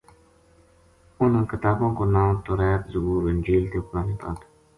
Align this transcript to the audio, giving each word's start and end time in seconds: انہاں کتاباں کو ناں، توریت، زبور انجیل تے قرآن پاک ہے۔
انہاں 1.21 1.45
کتاباں 1.51 1.91
کو 1.97 2.03
ناں، 2.13 2.29
توریت، 2.45 2.81
زبور 2.93 3.21
انجیل 3.29 3.63
تے 3.71 3.77
قرآن 3.87 4.09
پاک 4.19 4.37
ہے۔ 4.43 4.47